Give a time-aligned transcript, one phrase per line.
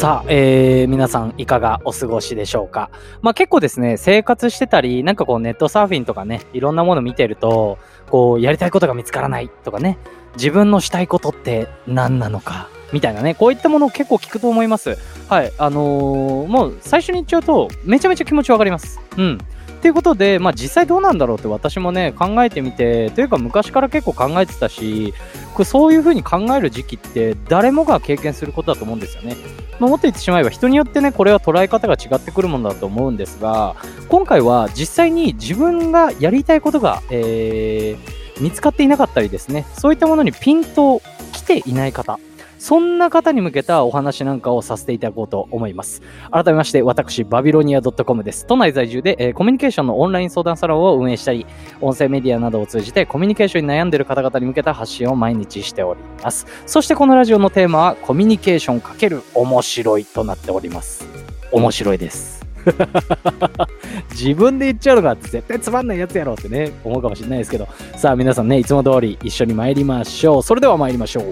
[0.00, 2.88] さあ、えー、皆さんいかがお過ごしでしょうか？
[3.20, 7.76] まあ結構ですね、生活してたり、なんかこうネットサーフィンとかね、いろんなもの見てると、
[8.08, 9.98] こうやりたいことが見つからないとかね、
[10.36, 14.96] 自分のしたいことって何なのか、みたいなね、こういったものを結構聞くと思います。
[15.28, 18.98] はい、あのー、もう最初に言っちゃうと、めちゃめちゃ気持ちわかります。
[19.18, 19.38] うん。
[19.80, 25.14] っていうことで、まあ、実際どうなんだろうって私もね考えてみてというか昔から結構考えてたし
[25.54, 29.36] これそういう風に考える時期って誰もが経験することだと思うんですよね。
[29.78, 33.74] ま、もっと言ってしまえば人によってねこれは捉え方が違ってくるものだと思うんですが
[34.10, 41.00] 今回は実際に自分がやりたいことが、えー、見つかっていなかったりですねそういったものにピンと
[41.32, 42.20] 来ていない方
[42.60, 46.02] そんな方に向けたお話なんかをさせていただこうと思います。
[46.30, 48.44] 改めまして、私、バビロニア .com です。
[48.44, 51.46] 都内在住で、えー、コミュニケーションのオンライン相談サロンを運営したり、
[51.80, 56.46] 音声メディアなどを通じてコミュニケーションに悩んでいる方々に向けた発信を毎日しております。
[56.66, 61.08] そしてこのラジオのテーマは、コミュニケーション×面白いとなっております。
[61.52, 62.46] 面白いです。
[64.12, 70.42] 自分で言っちゃうのが絶対つまんないやつやろってね、思うかもしれないですけど、さあ皆さんね、いつも通り一緒に参りましょう。
[70.42, 71.24] それでは参りましょう。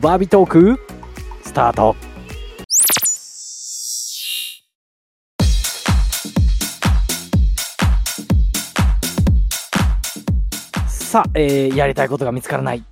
[0.00, 0.80] バービトーク
[1.42, 1.94] スタート。
[10.88, 12.82] さあ、えー、やりたいことが見つからないっ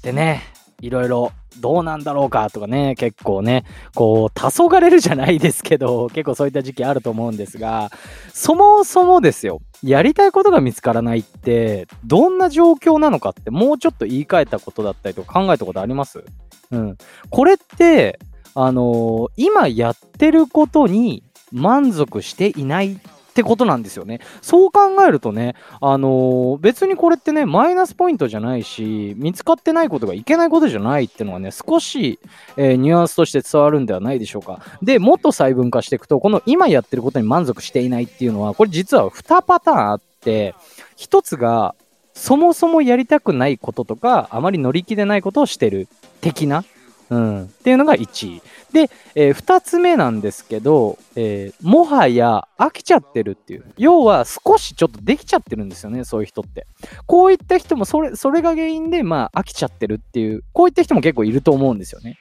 [0.00, 0.42] てね
[0.80, 7.90] いろいろどうなんだろうかとかね結構ねこう黄昏れるじゃないですけど結構そういった時期あると思うんですが
[8.32, 16.24] そもそもですよやりたいことが見つからないってどんな状況なのかってもうちょっと言い換えたことだったりとか考えたことあります？
[16.70, 16.96] うん。
[17.30, 18.18] これって、
[18.54, 22.98] あのー、今やってることに満足していない
[23.34, 24.20] ってことなんですよね。
[24.42, 32.20] そう考えるとね、あのー、別にこれってね、マイナスポイントじゃないし、見つかってないことがいけないことじゃないっていうのはね、少し、
[32.56, 34.60] えー、ニュアンスとして伝わるんではないでしょうか。
[34.84, 40.54] で、もっと細分化していくと、この今やってることに満足していないっていうのは、これ実は2パターンあって、
[40.96, 41.74] 1つが、
[42.12, 45.88] そもそもやりたくないこととか、あまり乗り気でないことをしてる
[46.20, 46.64] 的な、
[47.10, 48.42] うん、っていうのが1位。
[48.72, 53.64] で、えー、2つ目なんですけど、えー、もはや飽きちゃってるっていう。
[53.76, 56.66] 要は少しちょっとできちゃってるんですよね、そういう人って。
[57.06, 62.18] こういった人もそれ、それが原因で、まあ飽きちゃってるっていう、こういった人も結構いると思うんですよね。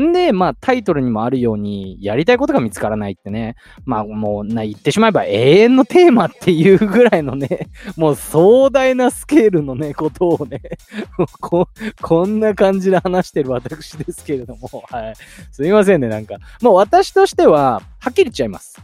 [0.00, 10.60] んで、まあタイトルにもあるように、やりたいことが見つからないってね、まあもうな言ってしまえば永遠のテーマっていうぐらいのね、 もう壮大なスケールのね、ことをね、
[11.40, 11.68] こ
[12.00, 15.14] こんな感じで話してる私ですけれども、はい。
[15.50, 16.36] すいませんね、なんか。
[16.60, 18.80] もう私としては、はっきり言っちゃいます。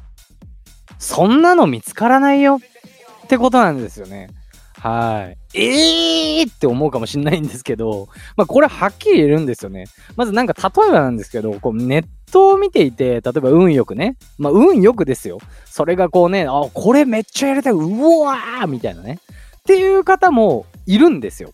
[0.99, 2.61] そんなの見つからないよ
[3.25, 4.29] ってことなんですよね。
[4.81, 5.59] はい。
[5.59, 9.87] えーって思うかもしんないんですけど、まあこれはっきり言えるんですよね。
[10.17, 15.39] まずなんか例えばなんですけど、こうネットを見ていて、例えば運よくね、まあ運よくですよ。
[15.65, 17.79] それがこうね、あ、これめっちゃやりたい、う
[18.21, 19.19] わーみたいなね。
[19.59, 21.53] っていう方もいるんですよ。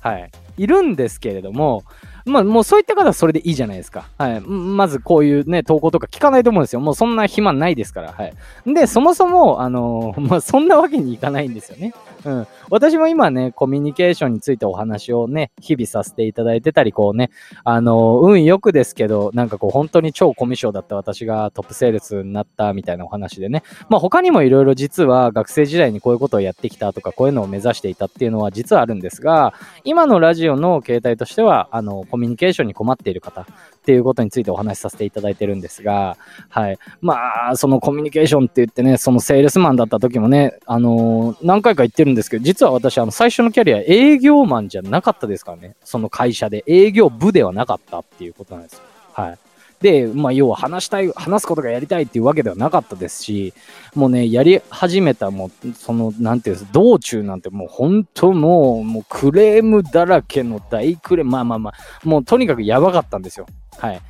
[0.00, 0.30] はい。
[0.58, 1.84] いるんですけれども、
[2.28, 4.08] まあ、もうそういった方はそれでいいじゃないですか。
[4.18, 4.40] はい。
[4.40, 6.80] まずこういうね、投稿とか聞かないと思うんですよ。
[6.80, 8.12] もうそんな暇ないですから。
[8.12, 8.34] はい。
[8.66, 11.94] で、そもそも、あのー、 まあ、そんなわけにいかないんですよね。
[12.24, 12.46] うん。
[12.70, 17.30] 私も今ね、コミュニケーションについてお話をね、日々させていただいてたり、こうね、
[17.64, 23.62] あのー、運よくですけど、なんかこう、本当に超コミュ障だった私がトップセールスになったみたいなお話でね。
[23.88, 33.46] まあ、他にもいろいろ実は学生時代にこういうことをやってきたとか、こういうのを目指していたっていうのは実はあるんですが、今のラジオの形態としては、あの、コミュニケーションミュニケーションに困っている方っ
[33.84, 36.16] ていうことについてお話しさせていただいてるんですが、
[36.48, 36.78] はい。
[37.00, 45.76] まあ、そのコミュニケーションって言ってね、そのセールスマンだった時もね、あのー、何回か言ってるんですけど、実は私、あの、最初のキャリア営業マンじゃなかったですからね。
[45.84, 48.80] その会社で営業部ではなかったっていうことなんですよ。
[49.14, 49.38] はい。
[49.80, 53.54] で、まあ、要は話したい、話すことがやりたいっていうわけではなかったですし、
[53.94, 61.74] もうね、やり始めた、もう、その、なんていうんです、道中なんてもう本当もう、もうクレームだらけの大クレーム、まあまあまあ、
[62.08, 63.46] もうとにかくやばかったんですよ。
[63.78, 64.00] はい。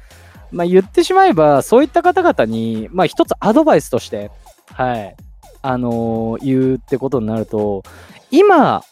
[0.51, 4.31] まあ言ってしまえば、そういった方々に、まあ一つアドバイスとして、
[4.73, 5.17] はい、
[5.61, 7.83] あのー、言うってことになると、
[8.31, 8.83] 今、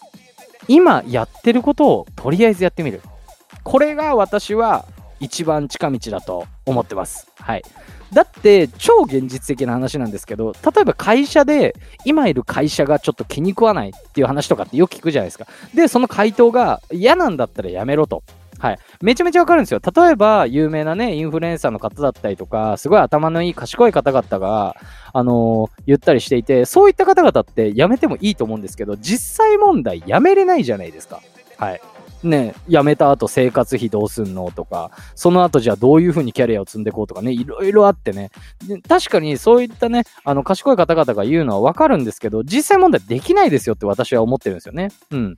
[0.68, 3.00] 今やってることをとりあえずやってみる。
[3.62, 4.84] これが私は
[5.20, 7.28] 一番近道だと思ってます。
[7.38, 7.62] はい。
[8.12, 11.74] だって超現実的な話なんですけど例えば会社で
[12.04, 18.22] 今いる会社がちょっと気に食わないっていう話とかってよく聞くじゃないですかでその回答が嫌なんだったらやめろと
[18.58, 18.78] はい。
[19.02, 19.80] めちゃめちゃわかるんですよ。
[19.84, 24.76] 例えば、有名なね、インフルエンサーの方だったりとか、すごい頭のいい賢い方々が、
[25.12, 31.20] あのー、言ったりしていて、そういった方々ってやめてもいいと思うんですけど、実際問題やめれないじゃないですか。
[31.58, 31.80] はい。
[32.22, 38.30] ね、辞めた後生活費どうすんのとか、その後じゃあどういうふうにキャリアを積んでいこうとかね、いろいろあってね。
[38.88, 44.90] 確かにそういったね、あの、賢い方々が言うのはわかるんですけど、実際問題できないですよって私は思ってるんですよね。
[45.10, 45.36] うん。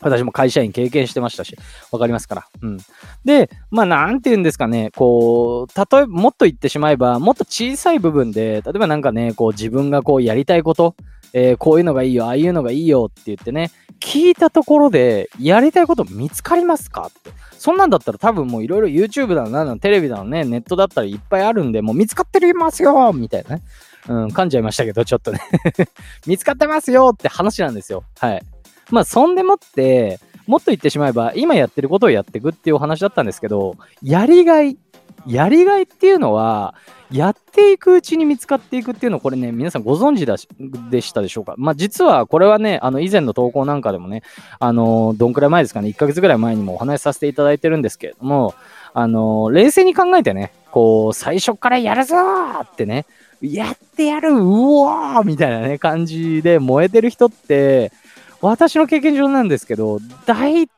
[0.00, 1.56] 私も会社員経験してましたし、
[1.90, 2.46] わかりますから。
[2.62, 2.78] うん。
[3.24, 10.94] で、まあ、なんて言うんですかね、こう、例えば、もっと言ってしまえば、もっと小さい部分で、例えばなんかね、こう、自分がこう、やりたいこと、
[11.32, 13.70] えー、こういうのがいいよ、ああいうのがいいよって言ってね、
[14.00, 17.30] 聞いたところで、やりたいこと見つかりますかって。
[17.58, 23.62] そんなんだったら多分もういろいろ YouTube だの、なんだの、テレビだのね、ネットだったらいっぱいあるんで、もう見つかってるますよみたいなね。
[24.08, 25.40] うん、噛んじゃいましたけど、ちょっとね
[26.26, 28.04] 見つかってますよって話なんですよ。
[28.18, 28.42] はい。
[28.90, 34.78] まあ、そんでもって、もっと言ってしまえば、今やってることをやっていくっていうお話だったんですけど、やりがい、
[35.26, 36.74] やりがいっていうのは、
[37.10, 40.46] やっていくうちに見つかっていくっていうのを、これね、皆さんご存知だし
[40.90, 41.54] でしたでしょうか？
[41.56, 44.22] まあ、実は、これはね、あの、以前の投稿なんかでもね、
[44.58, 48.54] あの、どんくらい前ですかね、1ヶ月ぐらい前にもお話しさせていただいてるんですけれども、
[48.92, 53.06] あの、冷静に考えてね、こう、最初からやるぞーってね、
[53.40, 57.92] やってやるうわーみたいなね、感じで燃えてる人って、
[58.40, 60.68] 私の経験上なんですけど、大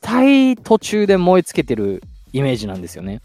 [0.00, 2.02] 体途中で燃え尽けてる
[2.32, 3.20] イメージなんですよね。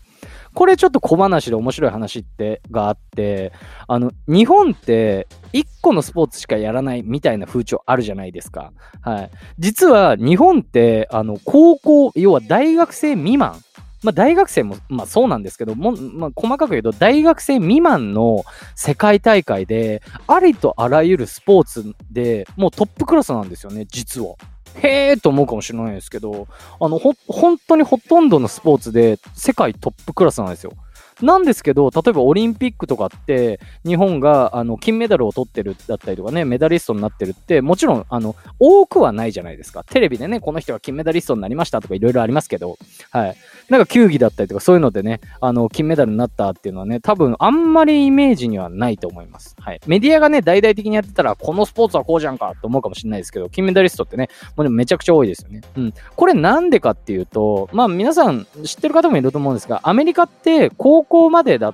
[0.54, 3.54] これちょっと小話で面白い話ってがあって、
[3.88, 8.74] あの、日本って1個のスポーツしかやらないみたいな風潮あるじゃないですか。
[9.02, 9.32] はい。
[9.60, 13.62] 実は日本って、あの、高校、要は大学生未満
[14.04, 18.44] まあ、大学生も、まあ、そうなんですけども、まあ、細かく言うと大学生未満の
[18.76, 24.36] 世界大会でありとあらゆるスポーツでもうトップクラスなんですよね実は。
[24.76, 26.48] へえと思うかもしれないですけど
[26.80, 30.74] あのほ本当にほとんどのスポーツで世界トップクラスなんですよ。
[31.22, 39.84] なんですけど、例えばオリンピックとかって、日本があの金メダルを取ってるだったりとかね、メダリストになってるって、もちろんあの多くはないじゃないですか。
[39.84, 42.78] テレビでね、この人が金メダリストになりましたとかいろいろありますけど、
[43.12, 43.36] はい。
[43.70, 49.56] なんか球技だったりとかそういうのでね、あの金メダルになったっていうのはね、多分あんまりイメージにはないと思います。
[49.60, 49.80] はい。
[49.88, 55.62] メディアがね、大々的にやってたら、このスポーツはこうじゃんかと思うかもしれないですけど、金メダリストってね、もうめちゃくちゃ多いですよね。
[55.78, 55.94] うん。
[56.16, 61.74] これなんでかっていうと、まあ皆さん知ってる方もいると思うんですが、アメリカって高校までだ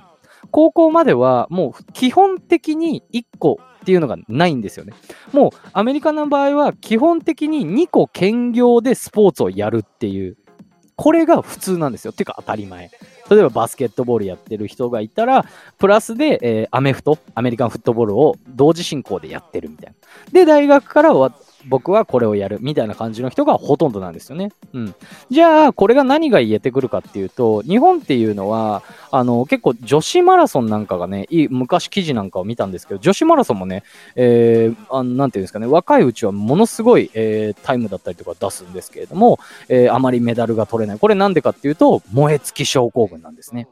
[0.50, 4.92] 高校まではもう基本的に1個っていうのがないんですよね。
[5.32, 10.36] もうアメリカの場合は基本的に2個兼業でスポーツをやるっていう、
[10.96, 12.12] これが普通なんですよ。
[12.12, 12.90] っていうか当たり前。
[13.30, 15.44] 例えばバスケットボールやってる人がいたら、
[15.78, 20.32] プラスで、えー、アメフト、アメリカンフットボールを同時進行でやってるみたいな。
[20.32, 21.32] で、大学からは
[21.66, 24.50] 僕はこれをやるみたいな感じの人がほとんどなんですよね。
[24.72, 24.94] うん。
[25.30, 33.82] じゃあ、これが何が言えてくるかっていうと、日本っていうのは、あの、結構女子マラソンなんかがね、いい昔記事なんかを見たんですけど、女子マラソンもね、
[34.14, 39.38] えー、あなんていうんですかね、若いうちはものすごい、えー、タイムだったりとか出すんですけれども、
[39.68, 40.98] えー、あまりメダルが取れない。
[40.98, 43.68] これなんでかっていうと、燃え尽き症候群なんですね。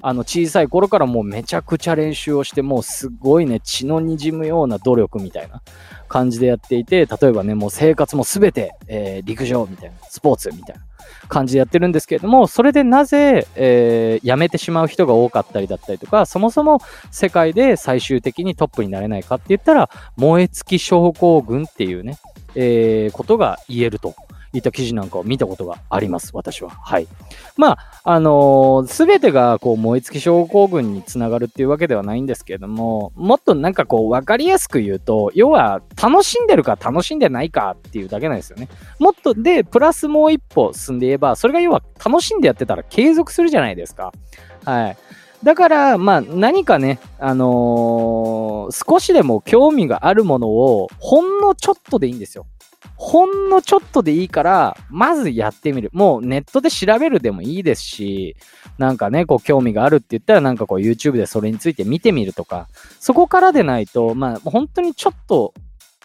[0.00, 5.62] あの小さい頃からもうめちゃくちゃ練習をしてもうすごいね血の滲むような努力みたいな
[6.08, 10.82] 感じでやっていて例えばねもう生活も全て、えー、陸上みたいなスポーツみたいな
[11.28, 16.80] 感じでやってるんですけれどもそれでなぜ、えー、辞めてしまう人が多かったりだったりとかそもそも
[17.10, 22.18] 世界で最終的にトップになれないかって言ったら燃え尽き症候群っていうね、
[22.54, 24.14] えー、ことが言えると。
[24.52, 26.70] いった記事なんかを見たことがあります、私は。
[26.70, 27.08] はい。
[27.56, 38.68] まあ、あのす、べてがこう燃え尽き症候群につながるっていうわけではないんですけれども、もっとなんかこう分かりやすく言うと、要は楽しんでるか楽しんでないかっていうだけなんですよね。
[38.98, 44.12] もっと、で、プラスもう一歩進んで言えば、それが要は楽しんでやってたら継続するじゃないですか。
[44.64, 44.96] はい。
[45.42, 47.48] だから、まあ、何かね、あのー、
[48.70, 52.46] 少しでも興味があるものを、ほんのちょっとでいいんですよ。
[52.96, 55.90] ほんのちょっとでいいから、まずやってみる。
[55.92, 58.36] もうネットで調べるでもいいですし、
[58.78, 62.68] なんかね、こう興味があるって言ったらなんかこう YouTube でそれについて見てみるとか、
[63.00, 65.52] そこからでないと、まあ本当にちょっと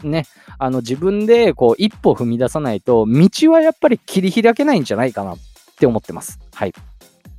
[0.03, 0.25] ね、
[0.57, 5.37] あの自分でこう一歩踏み出さないと、道はやっぱり切り開けないんじゃないかなっ
[5.79, 6.39] て思ってます。
[6.53, 6.73] はい。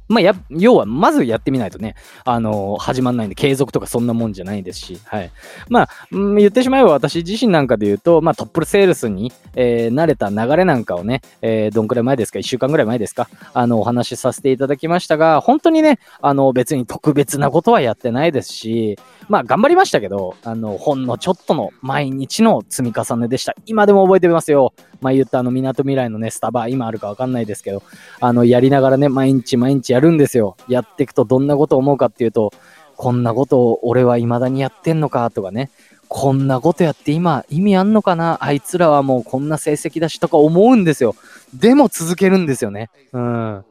[0.09, 5.31] まあ、や、要は、まずやってみないとね、あのー、始まんないんで、継続とかそんなもんじゃないですし、はい。
[5.69, 13.29] まあ、ん、言ってしまえば私自身なんかで言うと、まあ、トップセールスに、えー、慣れた流れなんかをね、えー、どんくらい前ですか ?1 週間ぐらい前ですか？
[13.53, 18.99] あの、お話しさせていただきましたが、本当にね、あの、別に特別なことはやってないですし、
[19.29, 23.55] まあ、頑張りましたけど、あの、ほんのちょっとの毎日の積み重ねでした。
[23.67, 24.73] 今でも覚えてますよ。
[25.01, 27.83] まあ、言ったあの、港未来のね、スタバ、今あるかわかんないですけど、
[28.21, 30.57] あの、やりながらね、毎日毎日やるんですよ。
[30.69, 32.53] やっていくとどんなことを思うかっていうと、
[32.97, 35.71] こんなことを俺は未だにやってんのかとかね、
[36.09, 38.39] こんなことやって今意味あんのかな？
[38.43, 41.15] あいつらはもうこんな成績だしとか思うんですよ。
[41.55, 42.91] でも続けるんですよね。
[43.13, 43.65] うん。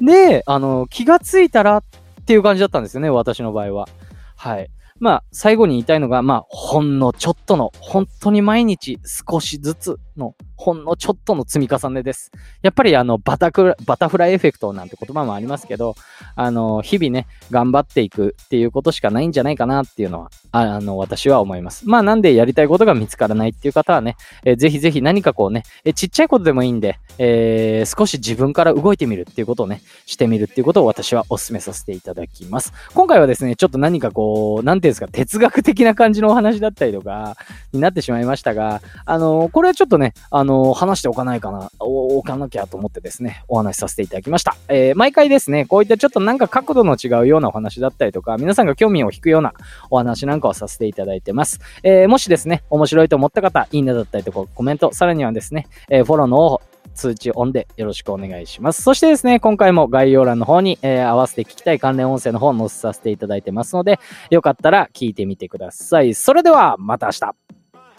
[0.00, 1.84] で、あの、気がついたらっ
[2.26, 3.88] ていう感じだったんですよね、私の場合は。
[4.36, 4.68] はい。
[4.98, 12.30] まあ、最後に言いたいのが、まあ、ほんのちょっとの、本当に毎日少しずつの、ほんのちょっとの積み重ねです。
[12.62, 15.96] やっぱりあの、バタクバタフライエフェクトなんて言葉もありますけど、
[16.36, 21.88] あの、日々ね、頑張っていくっていうことしかないんじゃないかなっていうのは、あの、私は思います。
[21.88, 32.72] まあ、なんでやりたいことが見つからないっていう方はね、えー、ぜひぜひ何かこうね、えちっちゃいことでもいいんで、えー、少し自分から動いてみるっていうことをね、してみるっていうことを私はお勧めさせていただきます。
[32.94, 37.36] 今回はですね、ちょっと何かこう、なんていうんですか、哲学的な感じのお話だったりとか、
[37.72, 44.54] になってしまいましたが、あの、これはちょっとね、あの、話しておかないかな、おかなきゃと思ってですね、お話しさせていただきました。
[44.68, 49.54] えー、毎回ですね、こういったちょっとなんか角度の違うようなお話だったりとか、皆さんが興味を引くような
[49.88, 51.60] お話なんかをさせていただいてます。
[51.82, 56.60] えー、もしですね、面白いと思った方、いいねだったりとか、コメント、さらにはですね、えー、フォローの
[56.94, 58.82] 通知オンでよろしくお願いします。
[58.82, 63.98] そしてですね、今回も概要欄の方に、えー、合わせて聞きたい関連音声の方を載せさせていただいてますので、
[64.28, 66.12] よかったら聞いてみてください。
[66.12, 67.34] それでは、また明日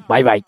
[0.08, 0.46] バイバイ